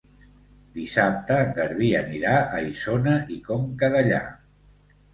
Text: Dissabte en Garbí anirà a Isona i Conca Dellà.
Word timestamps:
Dissabte 0.77 1.37
en 1.43 1.53
Garbí 1.59 1.91
anirà 2.01 2.33
a 2.59 2.65
Isona 2.73 3.17
i 3.39 3.41
Conca 3.53 3.95
Dellà. 3.99 4.23